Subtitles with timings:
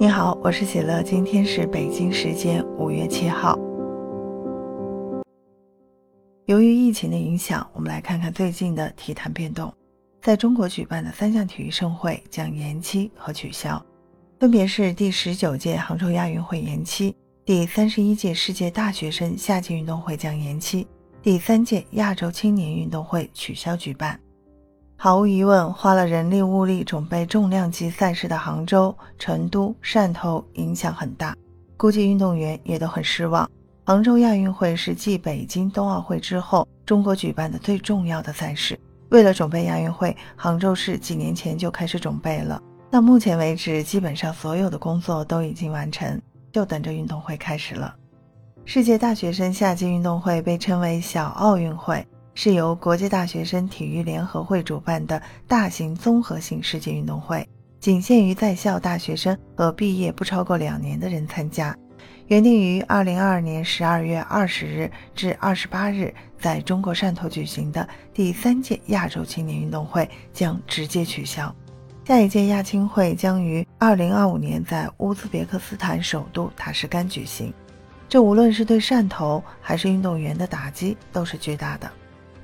[0.00, 3.54] 你好，我是喜乐，今天是北京时间五月七号。
[6.46, 9.70] 由于疫情的影响，我们来看看最近的体坛变动。
[10.22, 13.84] 在中国举办的三项体育盛会将延期和取消，
[14.38, 17.14] 分别是第十九届杭州亚运会延期，
[17.44, 20.86] 第三十一届世界大学生夏季运动会将延期，
[21.20, 24.18] 第三届亚洲青年运动会取消举办。
[25.02, 31.34] 毫无疑问，花了人力物力准备重量级赛事的杭州、成都、汕头影响很大，
[31.78, 33.50] 估计运动员也都很失望。
[33.86, 38.78] 杭州亚运会是继北京冬奥会之后，中国举办的最重要的赛事。
[39.08, 42.60] 为了准备亚运会，杭州市几年前就开始准备了。
[42.90, 46.20] 到目前为止，基本上所有的工作都已经完成，
[46.52, 47.94] 就等着运动会开始了。
[48.66, 52.06] 世界大学生夏季运动会被称为“小奥运会”。
[52.42, 57.46] 是由国际大学生体育联合会主办的大型综合性世界运动会，
[57.78, 61.76] 仅限于在校大学生和毕业不超过两年的人参加。
[62.28, 71.54] 原定于二零二二年十二月二十日至二十八日在中国汕头举行的第三届亚洲青年运动会将直接取消。
[72.06, 77.52] 下一届亚青会将于二零二五年在乌兹别克斯坦首都塔什干举行。
[78.08, 81.92] 这无论是对汕头还是运动员的打击都是巨大的。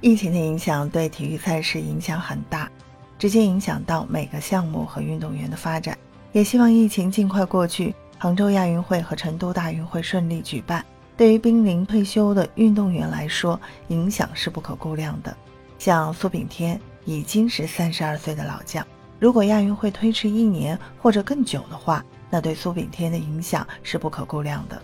[0.01, 2.71] 疫情的影响对体育赛事影响很大，
[3.19, 5.97] 直接影响到每个项目和运动员的发展。
[6.33, 10.85] 也希望疫情尽快过去，杭州亚运会和成都大运会顺利举办。
[11.17, 15.35] 对于濒临退休的运动员来说，影响是不可估量的。
[15.79, 18.87] 像苏炳添已经是三十二岁的老将，
[19.19, 24.81] 如果亚运会推迟一年或者更久的话，那对苏炳添的影响是不可估量的。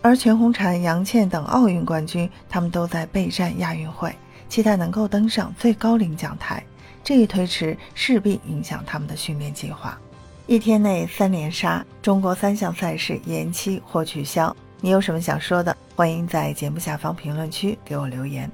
[0.00, 4.14] 而全红婵、杨倩等奥运冠军，他们都在备战亚运会。
[4.52, 6.62] 期待能够登上最高领奖台，
[7.02, 9.98] 这一推迟势必影响他们的训练计划。
[10.46, 15.74] 一天内三连杀，中国三项赛事延期或取消，你有什么想说的？
[15.96, 18.50] 欢迎在节目下方评论区给我留言。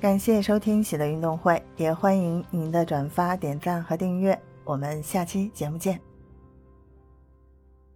[0.00, 4.36] 感谢收听喜乐运动会，也欢迎您的转发、点赞和订阅。
[4.64, 6.13] 我们下期节目见。